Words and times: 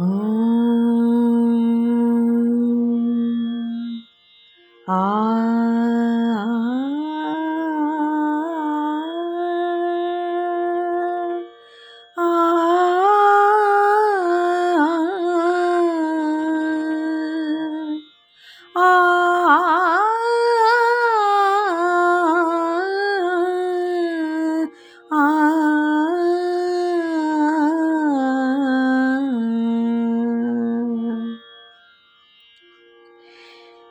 Oh. 0.00 0.37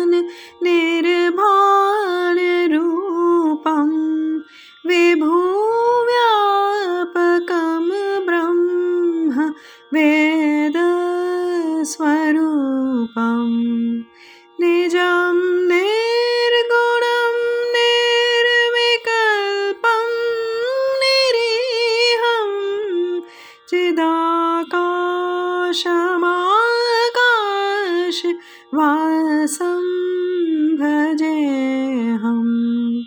वासं 28.75 30.75
भजेऽहं 30.75 33.03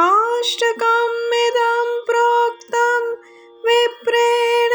रुद्राष्टकमिदं 0.00 1.88
प्रोक्तं 2.10 3.02
विप्रेण 3.66 4.72